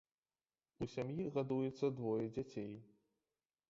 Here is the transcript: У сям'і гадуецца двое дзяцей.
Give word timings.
У 0.85 0.87
сям'і 0.93 1.27
гадуецца 1.37 1.93
двое 2.01 2.25
дзяцей. 2.35 2.71